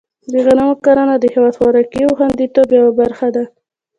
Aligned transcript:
د 0.31 0.33
غنمو 0.45 0.75
کرنه 0.85 1.15
د 1.19 1.25
هېواد 1.33 1.53
د 1.55 1.57
خوراکي 1.57 2.01
خوندیتوب 2.17 2.67
یوه 2.77 2.91
برخه 2.99 3.27
ده. 3.35 3.43